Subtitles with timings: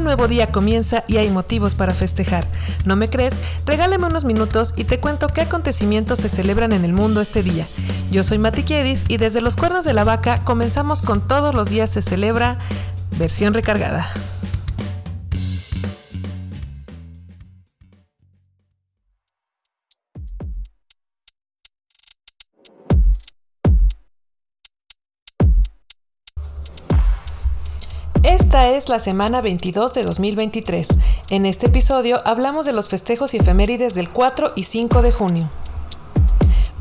[0.00, 2.46] Un nuevo día comienza y hay motivos para festejar.
[2.86, 3.38] ¿No me crees?
[3.66, 7.66] Regálame unos minutos y te cuento qué acontecimientos se celebran en el mundo este día.
[8.10, 11.68] Yo soy Mati Kiedis y desde los cuernos de la vaca comenzamos con todos los
[11.68, 12.58] días se celebra
[13.18, 14.10] versión recargada.
[28.80, 30.88] Es la semana 22 de 2023.
[31.28, 35.50] En este episodio hablamos de los festejos efemérides del 4 y 5 de junio.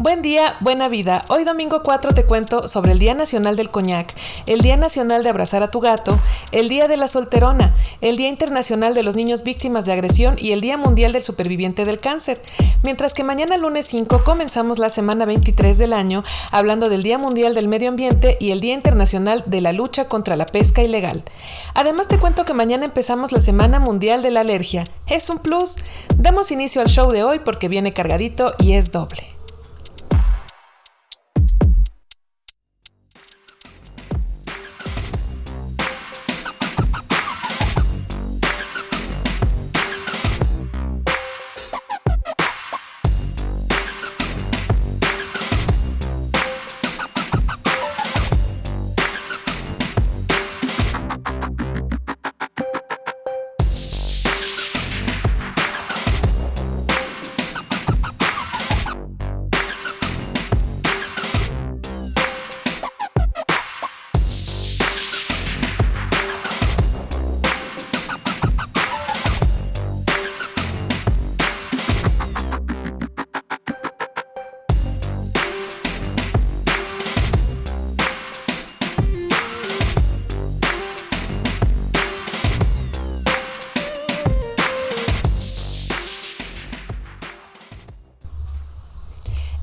[0.01, 1.21] Buen día, buena vida.
[1.27, 5.29] Hoy domingo 4 te cuento sobre el Día Nacional del Coñac, el Día Nacional de
[5.29, 6.17] Abrazar a tu Gato,
[6.53, 10.53] el Día de la Solterona, el Día Internacional de los Niños Víctimas de Agresión y
[10.53, 12.41] el Día Mundial del Superviviente del Cáncer.
[12.81, 17.53] Mientras que mañana lunes 5 comenzamos la semana 23 del año hablando del Día Mundial
[17.53, 21.25] del Medio Ambiente y el Día Internacional de la Lucha contra la Pesca Ilegal.
[21.73, 24.85] Además te cuento que mañana empezamos la Semana Mundial de la Alergia.
[25.07, 25.75] Es un plus.
[26.15, 29.38] Damos inicio al show de hoy porque viene cargadito y es doble.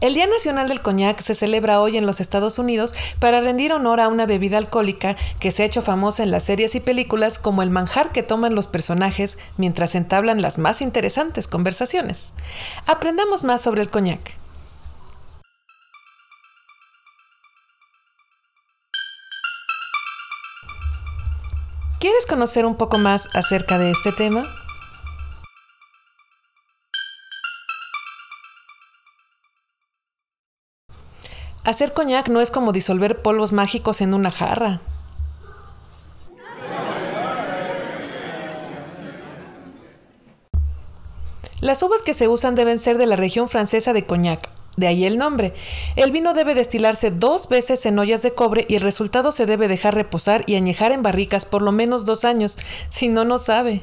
[0.06, 3.98] El Día Nacional del Coñac se celebra hoy en los Estados Unidos para rendir honor
[3.98, 7.60] a una bebida alcohólica que se ha hecho famosa en las series y películas como
[7.60, 12.34] el manjar que toman los personajes mientras entablan las más interesantes conversaciones.
[12.86, 14.20] Aprendamos más sobre el coñac.
[21.98, 24.44] ¿Quieres conocer un poco más acerca de este tema?
[31.66, 34.82] Hacer coñac no es como disolver polvos mágicos en una jarra.
[41.60, 45.06] Las uvas que se usan deben ser de la región francesa de Cognac, de ahí
[45.06, 45.54] el nombre.
[45.96, 49.66] El vino debe destilarse dos veces en ollas de cobre y el resultado se debe
[49.66, 52.60] dejar reposar y añejar en barricas por lo menos dos años,
[52.90, 53.82] si no, no sabe.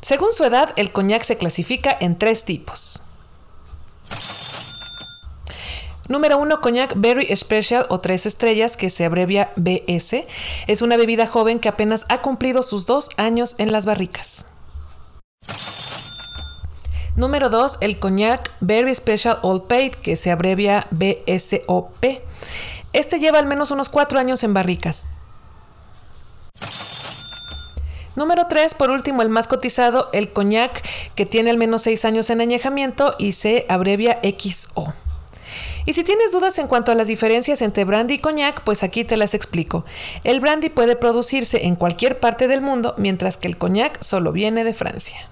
[0.00, 3.02] Según su edad, el coñac se clasifica en tres tipos.
[6.10, 10.26] Número 1, Cognac Berry Special o tres estrellas, que se abrevia BS.
[10.66, 14.48] Es una bebida joven que apenas ha cumplido sus dos años en las barricas.
[17.14, 22.04] Número 2, el Cognac Berry Special Old Paid, que se abrevia BSOP.
[22.92, 25.06] Este lleva al menos unos cuatro años en barricas.
[28.16, 30.84] Número 3, por último, el más cotizado, el Cognac,
[31.14, 34.92] que tiene al menos 6 años en añejamiento y se abrevia XO.
[35.90, 39.02] Y si tienes dudas en cuanto a las diferencias entre brandy y coñac, pues aquí
[39.02, 39.84] te las explico.
[40.22, 44.62] El brandy puede producirse en cualquier parte del mundo, mientras que el coñac solo viene
[44.62, 45.28] de Francia.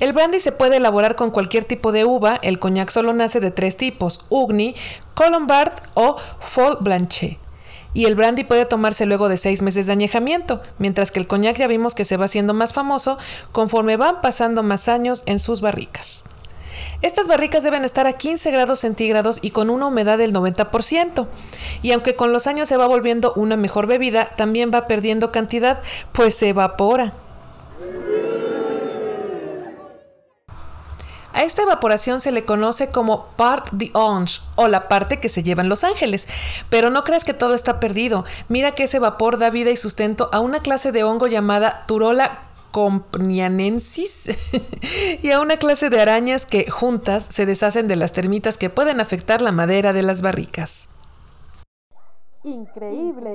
[0.00, 3.50] El brandy se puede elaborar con cualquier tipo de uva, el coñac solo nace de
[3.50, 4.74] tres tipos, Ugni,
[5.12, 7.38] Colombard o Fol Blanche.
[7.92, 11.58] Y el brandy puede tomarse luego de seis meses de añejamiento, mientras que el coñac
[11.58, 13.18] ya vimos que se va haciendo más famoso
[13.52, 16.24] conforme van pasando más años en sus barricas.
[17.02, 21.26] Estas barricas deben estar a 15 grados centígrados y con una humedad del 90%.
[21.82, 25.82] Y aunque con los años se va volviendo una mejor bebida, también va perdiendo cantidad,
[26.12, 27.12] pues se evapora.
[31.36, 35.42] A esta evaporación se le conoce como part the orange o la parte que se
[35.42, 36.28] lleva en Los Ángeles.
[36.70, 38.24] Pero no creas que todo está perdido.
[38.48, 42.45] Mira que ese vapor da vida y sustento a una clase de hongo llamada Turola
[42.76, 44.28] Compnianensis
[45.22, 49.00] y a una clase de arañas que juntas se deshacen de las termitas que pueden
[49.00, 50.90] afectar la madera de las barricas.
[52.44, 53.34] Increíble.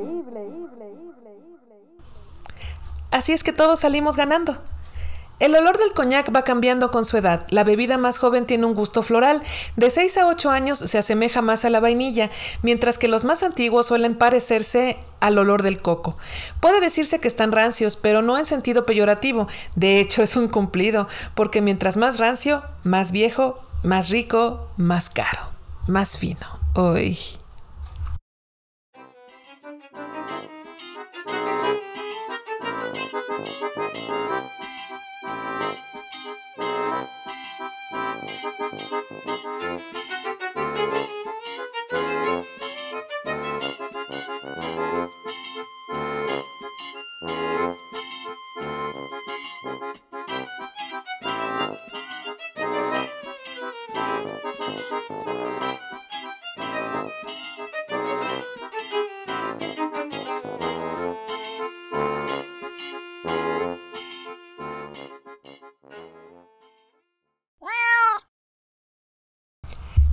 [3.10, 4.62] Así es que todos salimos ganando.
[5.42, 7.48] El olor del coñac va cambiando con su edad.
[7.50, 9.42] La bebida más joven tiene un gusto floral.
[9.76, 12.30] De 6 a 8 años se asemeja más a la vainilla,
[12.62, 16.16] mientras que los más antiguos suelen parecerse al olor del coco.
[16.60, 19.48] Puede decirse que están rancios, pero no en sentido peyorativo.
[19.76, 25.42] De hecho, es un cumplido, porque mientras más rancio, más viejo, más rico, más caro,
[25.88, 26.46] más fino.
[26.76, 27.18] Uy.
[38.59, 39.51] Thank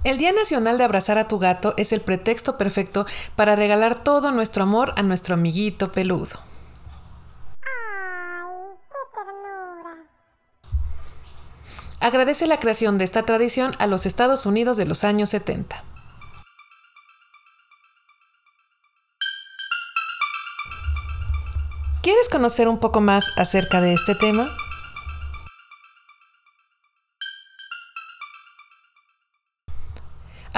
[0.08, 3.04] El Día Nacional de Abrazar a tu gato es el pretexto perfecto
[3.36, 6.40] para regalar todo nuestro amor a nuestro amiguito peludo.
[12.00, 15.84] Agradece la creación de esta tradición a los Estados Unidos de los años 70.
[22.00, 24.48] ¿Quieres conocer un poco más acerca de este tema?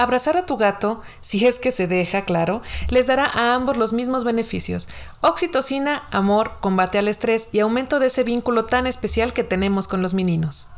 [0.01, 3.93] Abrazar a tu gato, si es que se deja, claro, les dará a ambos los
[3.93, 4.89] mismos beneficios.
[5.21, 10.01] Oxitocina, amor, combate al estrés y aumento de ese vínculo tan especial que tenemos con
[10.01, 10.69] los meninos.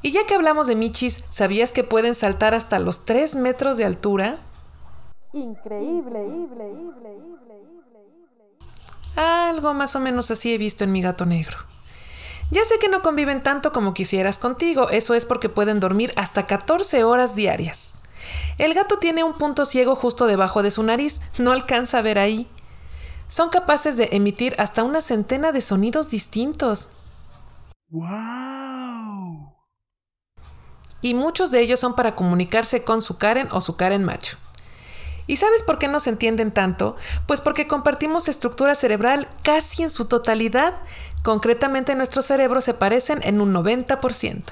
[0.00, 3.84] Y ya que hablamos de michis, ¿sabías que pueden saltar hasta los 3 metros de
[3.84, 4.38] altura?
[5.34, 8.46] Increíble, increíble, increíble,
[9.14, 11.58] Algo más o menos así he visto en mi gato negro.
[12.50, 16.46] Ya sé que no conviven tanto como quisieras contigo, eso es porque pueden dormir hasta
[16.46, 17.92] 14 horas diarias.
[18.58, 22.18] El gato tiene un punto ciego justo debajo de su nariz, no alcanza a ver
[22.18, 22.48] ahí.
[23.28, 26.90] Son capaces de emitir hasta una centena de sonidos distintos.
[27.90, 29.54] ¡Wow!
[31.00, 34.38] Y muchos de ellos son para comunicarse con su Karen o su Karen macho.
[35.28, 36.96] ¿Y sabes por qué nos entienden tanto?
[37.26, 40.78] Pues porque compartimos estructura cerebral casi en su totalidad.
[41.22, 44.42] Concretamente nuestros cerebros se parecen en un 90%.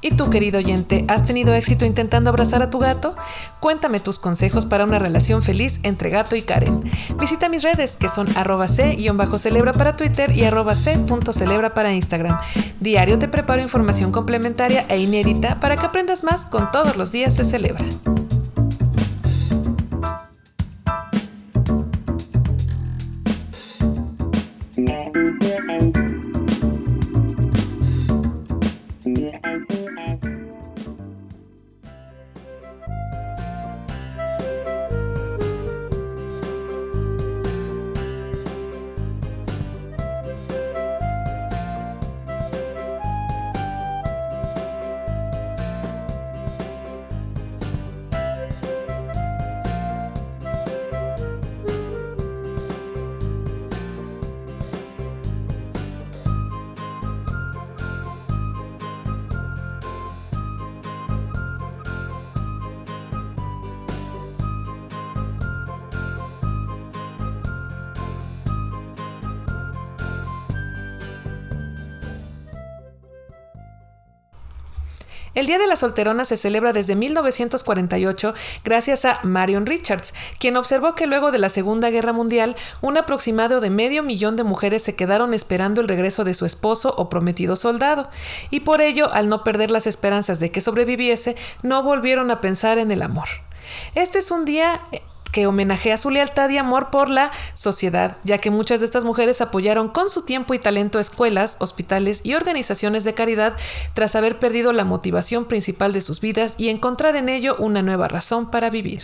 [0.00, 3.16] ¿Y tú, querido oyente, has tenido éxito intentando abrazar a tu gato?
[3.58, 6.88] Cuéntame tus consejos para una relación feliz entre gato y Karen.
[7.18, 12.38] Visita mis redes, que son arroba c-celebra para Twitter y arroba c.celebra para Instagram.
[12.80, 17.34] Diario te preparo información complementaria e inédita para que aprendas más con todos los días
[17.34, 17.84] se celebra.
[75.38, 80.96] El Día de la Solterona se celebra desde 1948 gracias a Marion Richards, quien observó
[80.96, 84.96] que luego de la Segunda Guerra Mundial, un aproximado de medio millón de mujeres se
[84.96, 88.10] quedaron esperando el regreso de su esposo o prometido soldado,
[88.50, 92.78] y por ello, al no perder las esperanzas de que sobreviviese, no volvieron a pensar
[92.78, 93.28] en el amor.
[93.94, 94.80] Este es un día
[95.32, 99.40] que homenajea su lealtad y amor por la sociedad, ya que muchas de estas mujeres
[99.40, 103.56] apoyaron con su tiempo y talento escuelas, hospitales y organizaciones de caridad
[103.94, 108.08] tras haber perdido la motivación principal de sus vidas y encontrar en ello una nueva
[108.08, 109.02] razón para vivir.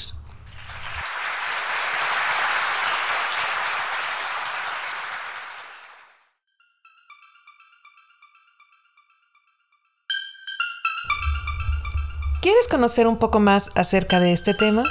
[12.44, 14.84] ¿Quieres conocer un poco más acerca de este tema?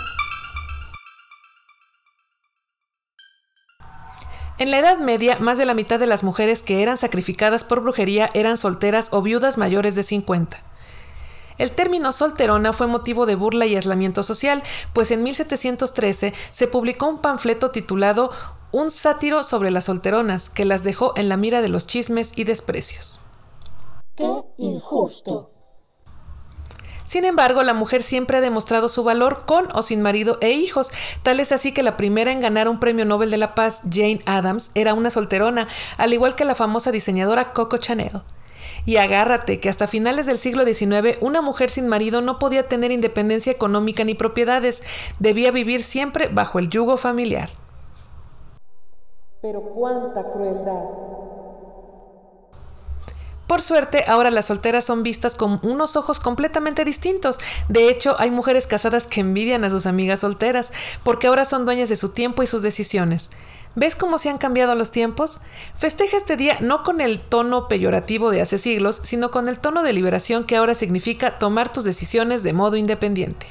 [4.60, 7.82] En la Edad Media, más de la mitad de las mujeres que eran sacrificadas por
[7.82, 10.62] brujería eran solteras o viudas mayores de 50.
[11.58, 17.08] El término solterona fue motivo de burla y aislamiento social, pues en 1713 se publicó
[17.08, 18.32] un panfleto titulado
[18.72, 22.44] Un sátiro sobre las solteronas, que las dejó en la mira de los chismes y
[22.44, 23.22] desprecios.
[24.16, 25.53] ¡Qué injusto!
[27.14, 30.92] Sin embargo, la mujer siempre ha demostrado su valor con o sin marido e hijos.
[31.22, 34.24] Tal es así que la primera en ganar un premio Nobel de la Paz, Jane
[34.26, 35.68] Addams, era una solterona,
[36.00, 38.24] al igual que la famosa diseñadora Coco Chanel.
[38.88, 42.92] Y agárrate que hasta finales del siglo XIX una mujer sin marido no podía tener
[42.92, 44.82] independencia económica ni propiedades,
[45.20, 47.52] debía vivir siempre bajo el yugo familiar.
[49.40, 50.86] Pero cuánta crueldad.
[53.54, 57.38] Por suerte, ahora las solteras son vistas con unos ojos completamente distintos.
[57.70, 61.88] De hecho, hay mujeres casadas que envidian a sus amigas solteras, porque ahora son dueñas
[61.88, 63.30] de su tiempo y sus decisiones.
[63.76, 65.40] ¿Ves cómo se han cambiado los tiempos?
[65.76, 69.84] Festeja este día no con el tono peyorativo de hace siglos, sino con el tono
[69.84, 73.46] de liberación que ahora significa tomar tus decisiones de modo independiente.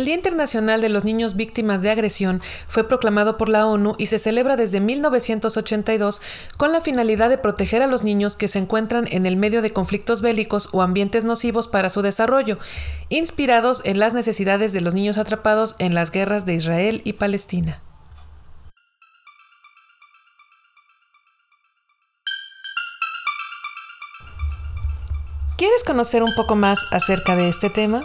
[0.00, 4.06] El Día Internacional de los Niños Víctimas de Agresión fue proclamado por la ONU y
[4.06, 6.22] se celebra desde 1982
[6.56, 9.74] con la finalidad de proteger a los niños que se encuentran en el medio de
[9.74, 12.58] conflictos bélicos o ambientes nocivos para su desarrollo,
[13.10, 17.82] inspirados en las necesidades de los niños atrapados en las guerras de Israel y Palestina.
[25.58, 28.02] ¿Quieres conocer un poco más acerca de este tema?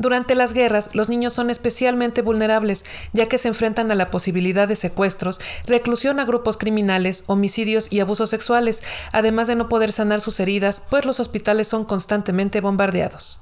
[0.00, 4.66] Durante las guerras, los niños son especialmente vulnerables, ya que se enfrentan a la posibilidad
[4.66, 10.22] de secuestros, reclusión a grupos criminales, homicidios y abusos sexuales, además de no poder sanar
[10.22, 13.40] sus heridas, pues los hospitales son constantemente bombardeados.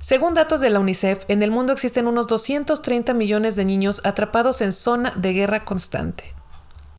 [0.00, 4.60] Según datos de la UNICEF, en el mundo existen unos 230 millones de niños atrapados
[4.60, 6.24] en zona de guerra constante.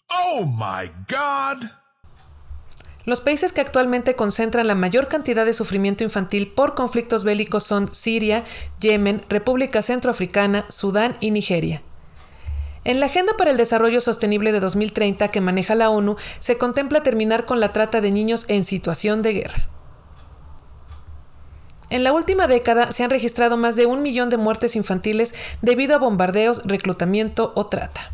[0.10, 1.70] Oh my God!
[3.06, 7.94] Los países que actualmente concentran la mayor cantidad de sufrimiento infantil por conflictos bélicos son
[7.94, 8.44] Siria,
[8.80, 11.84] Yemen, República Centroafricana, Sudán y Nigeria.
[12.84, 17.04] En la Agenda para el Desarrollo Sostenible de 2030 que maneja la ONU, se contempla
[17.04, 19.70] terminar con la trata de niños en situación de guerra.
[21.90, 25.96] En la última década se han registrado más de un millón de muertes infantiles debido
[25.96, 28.12] a bombardeos, reclutamiento o trata.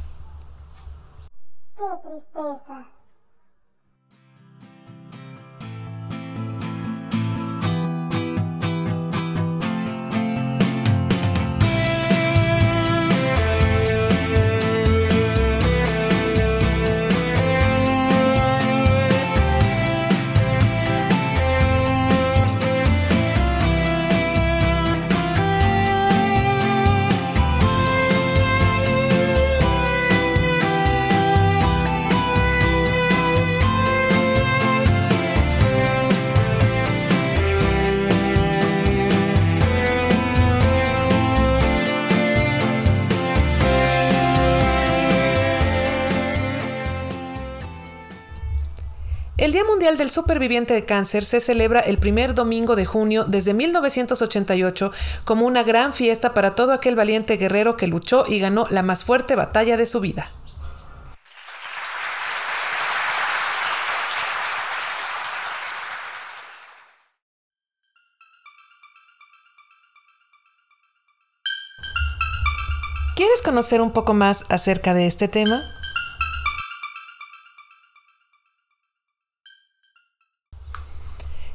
[49.41, 53.55] El Día Mundial del Superviviente de Cáncer se celebra el primer domingo de junio desde
[53.55, 54.91] 1988
[55.25, 59.03] como una gran fiesta para todo aquel valiente guerrero que luchó y ganó la más
[59.03, 60.29] fuerte batalla de su vida.
[73.15, 75.63] ¿Quieres conocer un poco más acerca de este tema?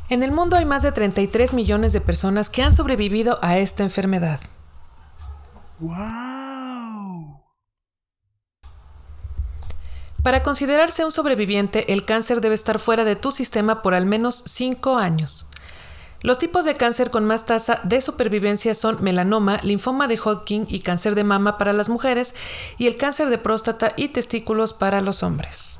[0.08, 3.82] En el mundo hay más de 33 millones de personas que han sobrevivido a esta
[3.82, 4.38] enfermedad.
[5.80, 7.40] Wow.
[10.22, 14.42] Para considerarse un sobreviviente, el cáncer debe estar fuera de tu sistema por al menos
[14.46, 15.48] 5 años.
[16.22, 20.80] Los tipos de cáncer con más tasa de supervivencia son melanoma, linfoma de Hodgkin y
[20.80, 22.34] cáncer de mama para las mujeres
[22.78, 25.78] y el cáncer de próstata y testículos para los hombres.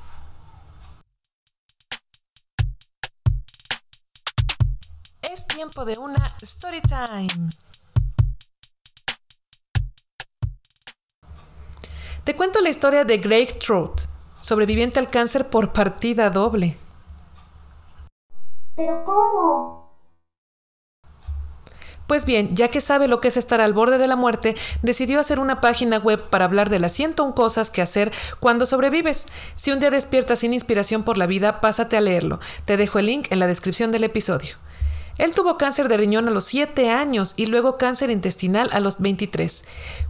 [5.32, 7.48] Es tiempo de una story time.
[12.22, 14.02] Te cuento la historia de Greg Trout,
[14.40, 16.76] sobreviviente al cáncer por partida doble.
[18.76, 19.86] ¿Pero cómo?
[22.06, 25.18] Pues bien, ya que sabe lo que es estar al borde de la muerte, decidió
[25.18, 29.26] hacer una página web para hablar de las 101 cosas que hacer cuando sobrevives.
[29.56, 32.38] Si un día despiertas sin inspiración por la vida, pásate a leerlo.
[32.64, 34.56] Te dejo el link en la descripción del episodio.
[35.18, 39.00] Él tuvo cáncer de riñón a los 7 años y luego cáncer intestinal a los
[39.00, 39.64] 23.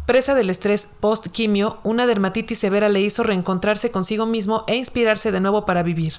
[0.04, 5.40] Presa del estrés post-quimio, una dermatitis severa le hizo reencontrarse consigo mismo e inspirarse de
[5.40, 6.14] nuevo para vivir.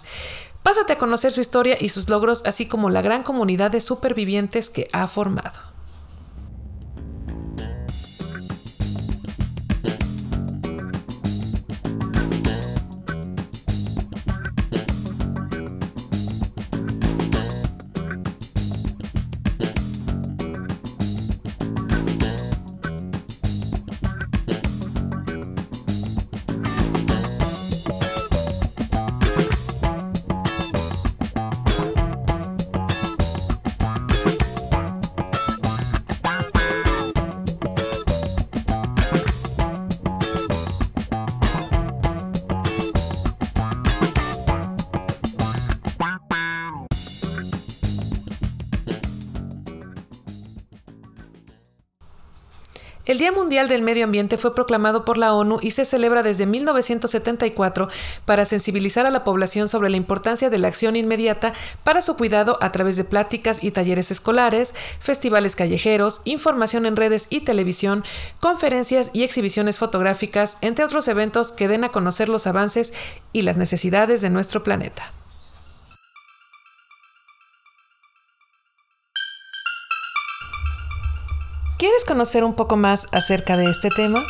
[0.63, 4.70] Pásate a conocer su historia y sus logros, así como la gran comunidad de supervivientes
[4.70, 5.76] que ha formado.
[53.17, 56.45] El Día Mundial del Medio Ambiente fue proclamado por la ONU y se celebra desde
[56.45, 57.89] 1974
[58.25, 61.51] para sensibilizar a la población sobre la importancia de la acción inmediata
[61.84, 67.25] para su cuidado a través de pláticas y talleres escolares, festivales callejeros, información en redes
[67.32, 68.03] y televisión,
[68.39, 72.93] conferencias y exhibiciones fotográficas, entre otros eventos que den a conocer los avances
[73.34, 75.12] y las necesidades de nuestro planeta.
[81.77, 84.23] ¿Quieres conocer un poco más acerca de este tema?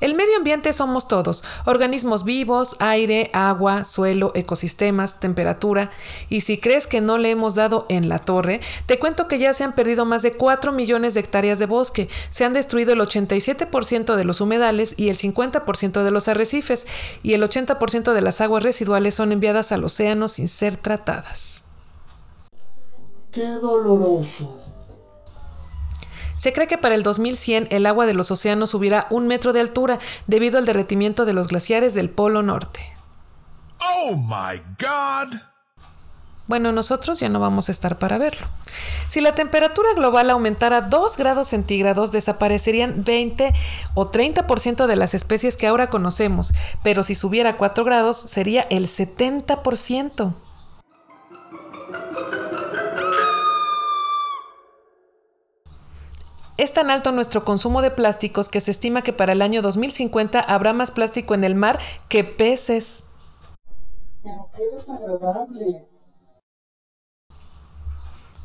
[0.00, 5.92] El medio ambiente somos todos, organismos vivos, aire, agua, suelo, ecosistemas, temperatura.
[6.28, 9.52] Y si crees que no le hemos dado en la torre, te cuento que ya
[9.52, 13.00] se han perdido más de 4 millones de hectáreas de bosque, se han destruido el
[13.00, 16.88] 87% de los humedales y el 50% de los arrecifes,
[17.22, 21.62] y el 80% de las aguas residuales son enviadas al océano sin ser tratadas.
[23.32, 24.60] ¡Qué doloroso!
[26.36, 29.60] Se cree que para el 2100 el agua de los océanos subirá un metro de
[29.60, 32.80] altura debido al derretimiento de los glaciares del Polo Norte.
[33.80, 35.38] Oh my god.
[36.46, 38.46] Bueno, nosotros ya no vamos a estar para verlo.
[39.08, 43.54] Si la temperatura global aumentara 2 grados centígrados, desaparecerían 20
[43.94, 48.88] o 30% de las especies que ahora conocemos, pero si subiera 4 grados sería el
[48.88, 50.34] 70%.
[56.58, 60.38] Es tan alto nuestro consumo de plásticos que se estima que para el año 2050
[60.38, 63.04] habrá más plástico en el mar que peces.
[64.22, 65.88] Pero qué desagradable.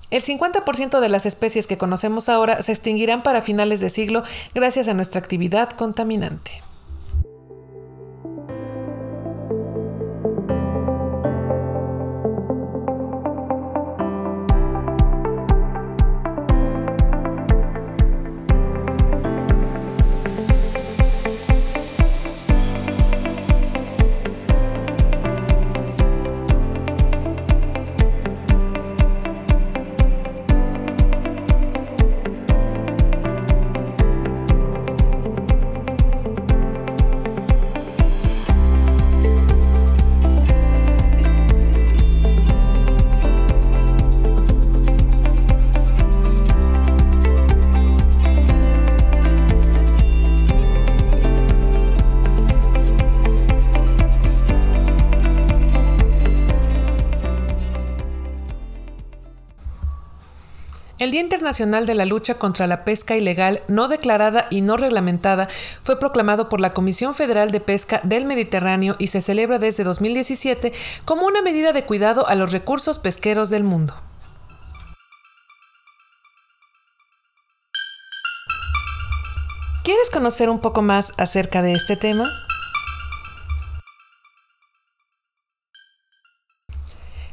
[0.10, 4.24] El 50% de las especies que conocemos ahora se extinguirán para finales de siglo
[4.56, 6.64] gracias a nuestra actividad contaminante.
[61.08, 65.48] El Día Internacional de la Lucha contra la Pesca Ilegal, no declarada y no reglamentada
[65.82, 70.74] fue proclamado por la Comisión Federal de Pesca del Mediterráneo y se celebra desde 2017
[71.06, 73.94] como una medida de cuidado a los recursos pesqueros del mundo.
[79.86, 82.28] ¿Quieres conocer un poco más acerca de este tema?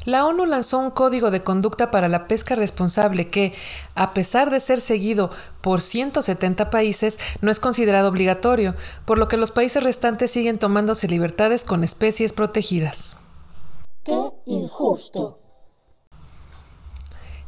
[0.04, 3.54] La ONU lanzó un código de conducta para la pesca responsable que,
[3.94, 8.74] a pesar de ser seguido por 170 países, no es considerado obligatorio,
[9.06, 13.16] por lo que los países restantes siguen tomándose libertades con especies protegidas.
[14.04, 14.14] ¡Qué
[14.46, 15.38] injusto!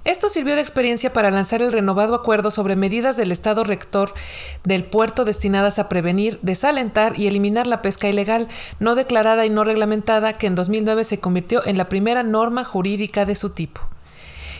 [0.06, 4.14] Esto sirvió de experiencia para lanzar el renovado acuerdo sobre medidas del Estado rector
[4.62, 8.46] del puerto destinadas a prevenir, desalentar y eliminar la pesca ilegal,
[8.78, 13.24] no declarada y no reglamentada, que en 2009 se convirtió en la primera norma jurídica
[13.24, 13.80] de su tipo.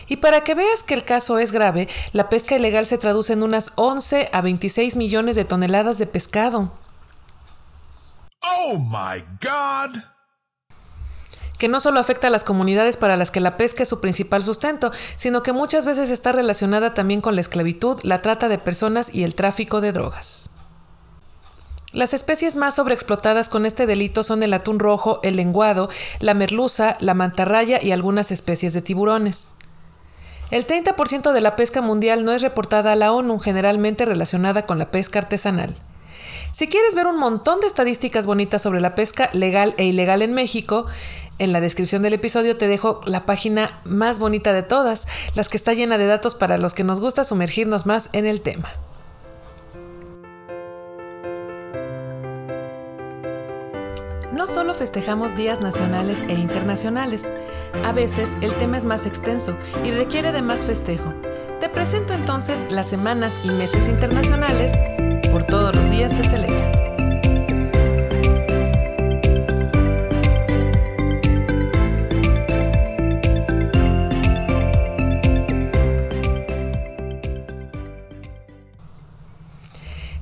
[0.09, 3.41] Y para que veas que el caso es grave, la pesca ilegal se traduce en
[3.41, 6.73] unas 11 a 26 millones de toneladas de pescado.
[8.41, 10.16] Oh my god!
[11.57, 14.43] Que no solo afecta a las comunidades para las que la pesca es su principal
[14.43, 19.13] sustento, sino que muchas veces está relacionada también con la esclavitud, la trata de personas
[19.13, 20.51] y el tráfico de drogas.
[21.93, 25.89] Las especies más sobreexplotadas con este delito son el atún rojo, el lenguado,
[26.19, 29.49] la merluza, la mantarraya y algunas especies de tiburones.
[30.51, 34.79] El 30% de la pesca mundial no es reportada a la ONU, generalmente relacionada con
[34.79, 35.75] la pesca artesanal.
[36.51, 40.33] Si quieres ver un montón de estadísticas bonitas sobre la pesca legal e ilegal en
[40.33, 40.85] México,
[41.39, 45.57] en la descripción del episodio te dejo la página más bonita de todas, las que
[45.57, 48.69] está llena de datos para los que nos gusta sumergirnos más en el tema.
[54.33, 57.31] No solo festejamos días nacionales e internacionales,
[57.83, 61.11] a veces el tema es más extenso y requiere de más festejo.
[61.59, 64.73] Te presento entonces las semanas y meses internacionales,
[65.31, 66.76] por todos los días se celebran.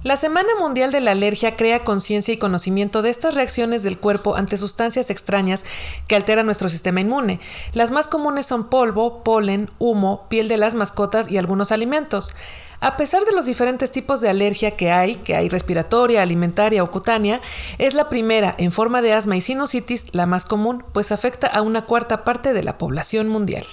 [0.06, 4.36] La Semana Mundial de la Alergia crea conciencia y conocimiento de estas reacciones del cuerpo
[4.36, 5.66] ante sustancias extrañas
[6.08, 7.40] que alteran nuestro sistema inmune.
[7.74, 12.36] Las más comunes son polvo, polen, humo, piel de las mascotas y algunos alimentos.
[12.82, 16.92] A pesar de los diferentes tipos de alergia que hay, que hay respiratoria, alimentaria o
[16.92, 17.42] cutánea,
[17.80, 21.64] es la primera, en forma de asma y sinusitis, la más común, pues afecta a
[21.64, 23.66] una cuarta parte de la población mundial.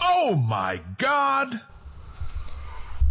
[0.00, 1.71] Oh my god!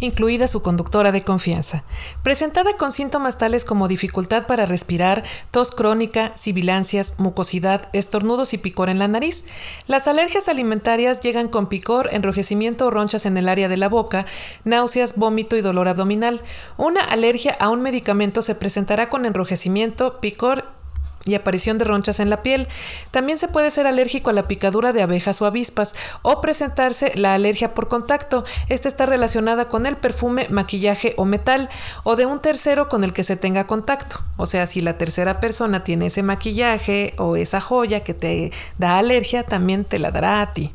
[0.06, 1.84] Incluida su conductora de confianza,
[2.22, 8.88] presentada con síntomas tales como dificultad para respirar, tos crónica, sibilancias, mucosidad, estornudos y picor
[8.88, 9.44] en la nariz.
[9.86, 14.26] Las alergias alimentarias llegan con picor, enrojecimiento o ronchas en el área de la boca,
[14.64, 16.42] náuseas, vómito y dolor abdominal.
[16.76, 20.81] Una alergia a un medicamento se presentará con enrojecimiento, picor
[21.26, 22.68] y aparición de ronchas en la piel.
[23.10, 27.34] También se puede ser alérgico a la picadura de abejas o avispas o presentarse la
[27.34, 28.44] alergia por contacto.
[28.68, 31.68] Esta está relacionada con el perfume, maquillaje o metal
[32.04, 34.20] o de un tercero con el que se tenga contacto.
[34.36, 38.98] O sea, si la tercera persona tiene ese maquillaje o esa joya que te da
[38.98, 40.72] alergia, también te la dará a ti.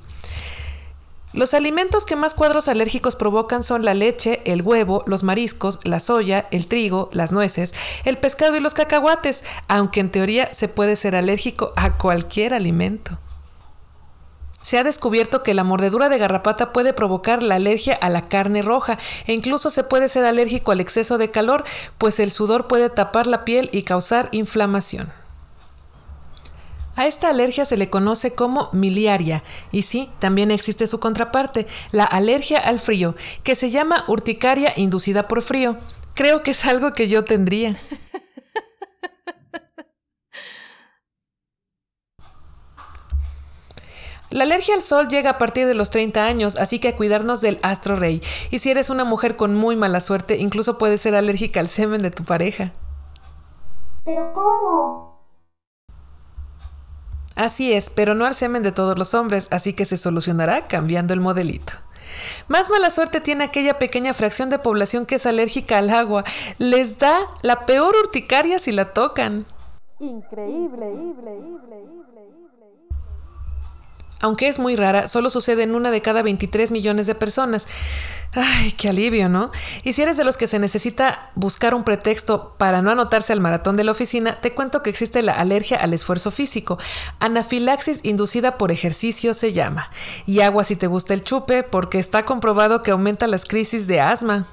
[1.37, 5.99] Los alimentos que más cuadros alérgicos provocan son la leche, el huevo, los mariscos, la
[5.99, 10.95] soya, el trigo, las nueces, el pescado y los cacahuates, aunque en teoría se puede
[10.95, 13.19] ser alérgico a cualquier alimento.
[14.63, 18.63] Se ha descubierto que la mordedura de garrapata puede provocar la alergia a la carne
[18.63, 18.97] roja
[19.27, 21.65] e incluso se puede ser alérgico al exceso de calor,
[21.99, 25.13] pues el sudor puede tapar la piel y causar inflamación.
[26.97, 32.05] A esta alergia se le conoce como miliaria y sí, también existe su contraparte, la
[32.05, 35.77] alergia al frío, que se llama urticaria inducida por frío.
[36.15, 37.79] Creo que es algo que yo tendría.
[44.29, 47.41] La alergia al sol llega a partir de los 30 años, así que a cuidarnos
[47.41, 48.21] del astro rey.
[48.49, 52.01] Y si eres una mujer con muy mala suerte, incluso puedes ser alérgica al semen
[52.01, 52.73] de tu pareja.
[54.03, 55.06] ¿Pero cómo?
[57.37, 61.13] Así es, pero no al semen de todos los hombres, así que se solucionará cambiando
[61.13, 61.73] el modelito.
[62.47, 66.23] Más mala suerte tiene aquella pequeña fracción de población que es alérgica al agua.
[66.57, 69.45] Les da la peor urticaria si la tocan.
[69.99, 70.87] Increíble.
[74.19, 77.67] Aunque es muy rara, solo sucede en una de cada 23 millones de personas.
[78.33, 79.51] Ay, qué alivio, ¿no?
[79.83, 83.39] Y si eres de los que se necesita buscar un pretexto para no anotarse al
[83.39, 86.77] maratón de la oficina, te cuento que existe la alergia al esfuerzo físico.
[87.19, 89.89] Anafilaxis inducida por ejercicio se llama.
[90.25, 94.01] Y agua si te gusta el chupe, porque está comprobado que aumenta las crisis de
[94.01, 94.45] asma.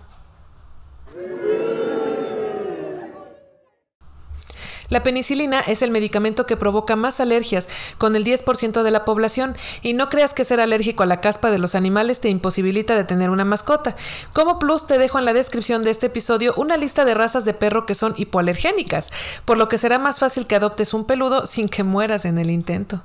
[4.88, 7.68] La penicilina es el medicamento que provoca más alergias,
[7.98, 11.50] con el 10% de la población, y no creas que ser alérgico a la caspa
[11.50, 13.96] de los animales te imposibilita de tener una mascota.
[14.32, 17.54] Como plus te dejo en la descripción de este episodio una lista de razas de
[17.54, 19.10] perro que son hipoalergénicas,
[19.44, 22.50] por lo que será más fácil que adoptes un peludo sin que mueras en el
[22.50, 23.02] intento.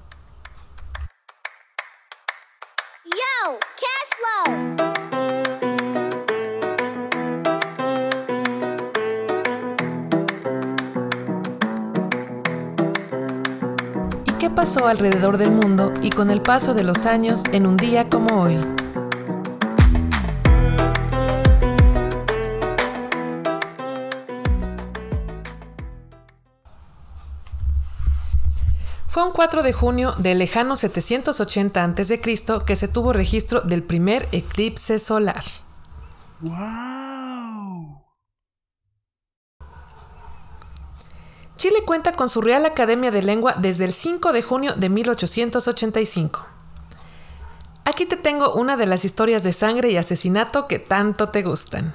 [14.60, 18.44] Pasó alrededor del mundo y con el paso de los años en un día como
[18.44, 18.60] hoy?
[29.08, 32.20] Fue un 4 de junio del lejano 780 a.C.
[32.66, 35.46] que se tuvo registro del primer eclipse solar.
[41.60, 46.48] Chile cuenta con su Real Academia de Lengua desde el 5 de junio de 1885.
[47.84, 51.94] Aquí te tengo una de las historias de sangre y asesinato que tanto te gustan.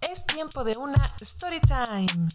[0.00, 2.26] Es tiempo de una story time.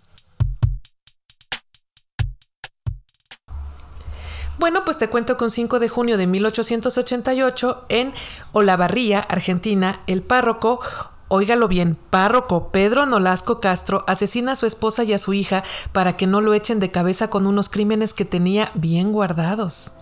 [4.59, 8.11] Bueno, pues te cuento con 5 de junio de 1888 en
[8.53, 10.79] Olavarría, Argentina, el párroco,
[11.27, 16.17] óigalo bien, párroco Pedro Nolasco Castro asesina a su esposa y a su hija para
[16.17, 19.93] que no lo echen de cabeza con unos crímenes que tenía bien guardados.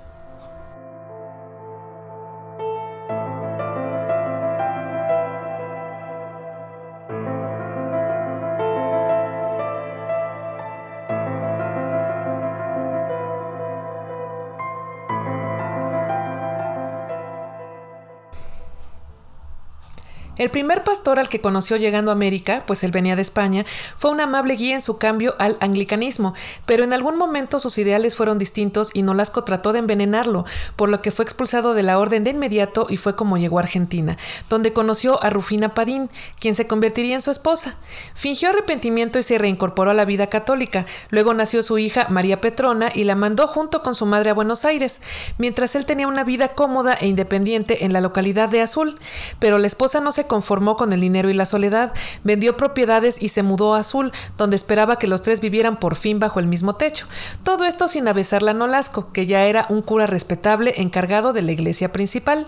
[20.37, 24.11] El primer pastor al que conoció llegando a América, pues él venía de España, fue
[24.11, 26.33] un amable guía en su cambio al anglicanismo,
[26.65, 30.43] pero en algún momento sus ideales fueron distintos y Nolasco trató de envenenarlo,
[30.75, 33.61] por lo que fue expulsado de la orden de inmediato y fue como llegó a
[33.61, 34.17] Argentina,
[34.49, 37.75] donde conoció a Rufina Padín, quien se convertiría en su esposa.
[38.13, 40.85] Fingió arrepentimiento y se reincorporó a la vida católica.
[41.11, 44.65] Luego nació su hija María Petrona y la mandó junto con su madre a Buenos
[44.65, 45.01] Aires,
[45.37, 48.99] mientras él tenía una vida cómoda e independiente en la localidad de Azul,
[49.39, 53.29] pero la esposa no se conformó con el dinero y la soledad, vendió propiedades y
[53.29, 56.73] se mudó a Azul, donde esperaba que los tres vivieran por fin bajo el mismo
[56.73, 57.07] techo.
[57.43, 61.51] Todo esto sin avesarla a Nolasco, que ya era un cura respetable encargado de la
[61.51, 62.47] iglesia principal.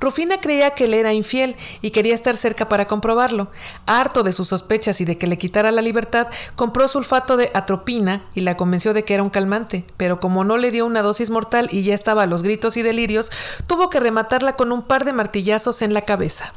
[0.00, 3.50] Rufina creía que él era infiel y quería estar cerca para comprobarlo.
[3.86, 8.22] Harto de sus sospechas y de que le quitara la libertad, compró sulfato de atropina
[8.34, 11.30] y la convenció de que era un calmante, pero como no le dio una dosis
[11.30, 13.30] mortal y ya estaba a los gritos y delirios,
[13.66, 16.52] tuvo que rematarla con un par de martillazos en la cabeza.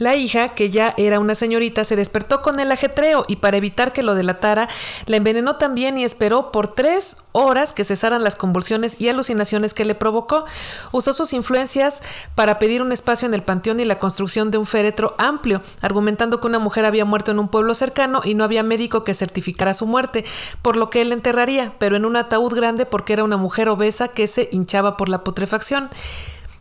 [0.00, 3.92] La hija, que ya era una señorita, se despertó con el ajetreo y para evitar
[3.92, 4.66] que lo delatara,
[5.04, 9.84] la envenenó también y esperó por tres horas que cesaran las convulsiones y alucinaciones que
[9.84, 10.46] le provocó.
[10.90, 12.02] Usó sus influencias
[12.34, 16.40] para pedir un espacio en el panteón y la construcción de un féretro amplio, argumentando
[16.40, 19.74] que una mujer había muerto en un pueblo cercano y no había médico que certificara
[19.74, 20.24] su muerte,
[20.62, 24.08] por lo que él enterraría, pero en un ataúd grande porque era una mujer obesa
[24.08, 25.90] que se hinchaba por la putrefacción.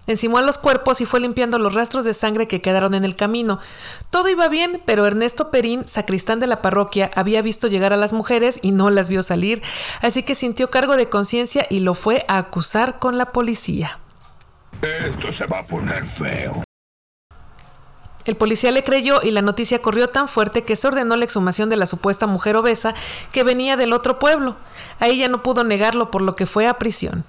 [0.07, 3.15] Encimó a los cuerpos y fue limpiando los rastros de sangre que quedaron en el
[3.15, 3.59] camino.
[4.09, 8.11] Todo iba bien, pero Ernesto Perín, sacristán de la parroquia, había visto llegar a las
[8.11, 9.61] mujeres y no las vio salir,
[10.01, 13.99] así que sintió cargo de conciencia y lo fue a acusar con la policía.
[14.81, 16.63] Esto se va a poner feo.
[18.25, 21.69] El policía le creyó y la noticia corrió tan fuerte que se ordenó la exhumación
[21.69, 22.93] de la supuesta mujer obesa
[23.31, 24.55] que venía del otro pueblo.
[24.99, 27.23] Ahí ya no pudo negarlo, por lo que fue a prisión.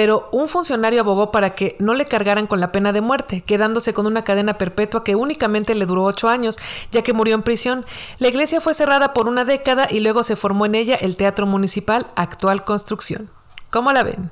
[0.00, 3.92] Pero un funcionario abogó para que no le cargaran con la pena de muerte, quedándose
[3.92, 6.58] con una cadena perpetua que únicamente le duró ocho años,
[6.90, 7.84] ya que murió en prisión.
[8.18, 11.44] La iglesia fue cerrada por una década y luego se formó en ella el Teatro
[11.44, 13.28] Municipal, actual construcción.
[13.68, 14.30] ¿Cómo la ven?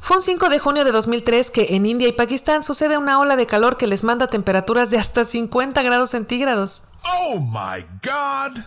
[0.00, 3.36] Fue un 5 de junio de 2003 que en India y Pakistán sucede una ola
[3.36, 6.82] de calor que les manda temperaturas de hasta 50 grados centígrados.
[7.04, 8.64] Oh my god!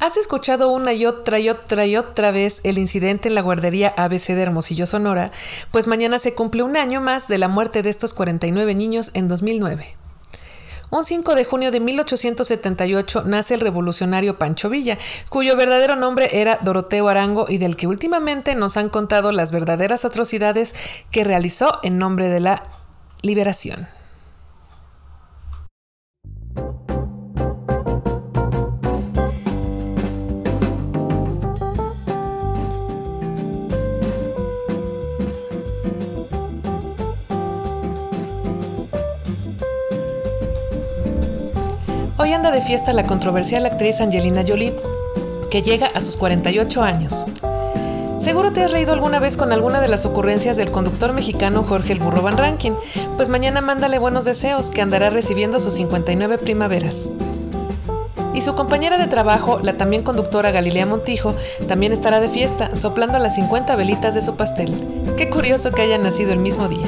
[0.00, 3.92] ¿Has escuchado una y otra y otra y otra vez el incidente en la guardería
[3.98, 5.30] ABC de Hermosillo, Sonora?
[5.72, 9.28] Pues mañana se cumple un año más de la muerte de estos 49 niños en
[9.28, 9.98] 2009.
[10.88, 14.96] Un 5 de junio de 1878 nace el revolucionario Pancho Villa,
[15.28, 20.06] cuyo verdadero nombre era Doroteo Arango y del que últimamente nos han contado las verdaderas
[20.06, 20.74] atrocidades
[21.10, 22.64] que realizó en nombre de la
[23.20, 23.86] liberación.
[42.30, 44.76] Hoy anda de fiesta la controversial actriz Angelina Jolie,
[45.50, 47.26] que llega a sus 48 años.
[48.20, 51.92] Seguro te has reído alguna vez con alguna de las ocurrencias del conductor mexicano Jorge
[51.92, 52.76] el Burro Van Rankin,
[53.16, 57.10] pues mañana mándale buenos deseos que andará recibiendo sus 59 primaveras.
[58.32, 61.34] Y su compañera de trabajo, la también conductora Galilea Montijo,
[61.66, 64.72] también estará de fiesta, soplando las 50 velitas de su pastel.
[65.16, 66.86] Qué curioso que hayan nacido el mismo día.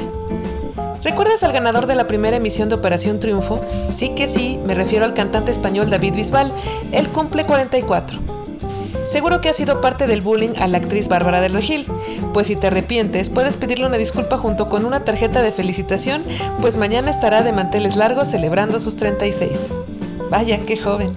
[1.03, 3.59] ¿Recuerdas al ganador de la primera emisión de Operación Triunfo?
[3.89, 6.53] Sí que sí, me refiero al cantante español David Bisbal.
[6.93, 8.19] Él cumple 44.
[9.03, 11.85] Seguro que ha sido parte del bullying a la actriz Bárbara del Regil,
[12.33, 16.23] pues si te arrepientes puedes pedirle una disculpa junto con una tarjeta de felicitación,
[16.61, 19.73] pues mañana estará de manteles largos celebrando sus 36.
[20.29, 21.11] Vaya, qué joven.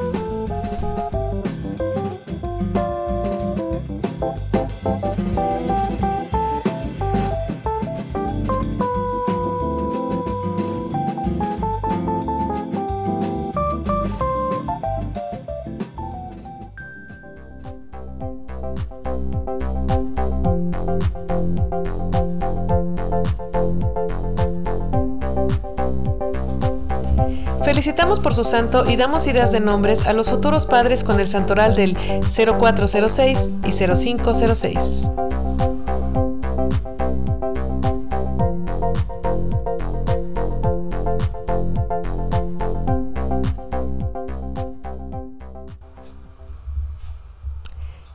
[27.96, 31.26] Felicitamos por su santo y damos ideas de nombres a los futuros padres con el
[31.26, 35.11] santoral del 0406 y 0506.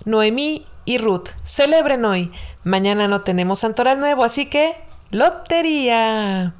[0.06, 2.32] Noemí y Ruth, celebren hoy.
[2.63, 4.76] Mañana no tenemos santoral nuevo, así que
[5.10, 6.54] lotería.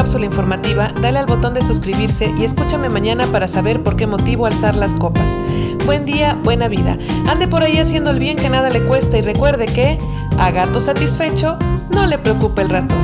[0.00, 4.46] Cápsula informativa, dale al botón de suscribirse y escúchame mañana para saber por qué motivo
[4.46, 5.38] alzar las copas.
[5.84, 6.96] Buen día, buena vida.
[7.28, 9.98] Ande por ahí haciendo el bien que nada le cuesta y recuerde que
[10.38, 11.58] a gato satisfecho
[11.90, 12.96] no le preocupa el ratón.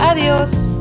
[0.00, 0.73] Adiós.